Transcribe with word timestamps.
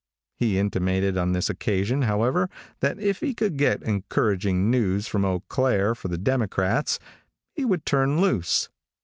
He 0.33 0.57
intimated 0.57 1.15
on 1.15 1.33
this 1.33 1.47
occasion, 1.47 2.01
however, 2.01 2.49
that 2.79 2.97
if 2.97 3.19
he 3.19 3.35
could 3.35 3.55
get 3.55 3.83
encouraging 3.83 4.71
news 4.71 5.05
from 5.07 5.23
Eau 5.23 5.41
Claire 5.41 5.93
for 5.93 6.07
the 6.07 6.17
Democrats, 6.17 6.97
he 7.53 7.65
would 7.65 7.85
turn 7.85 8.19
loose. 8.19 8.67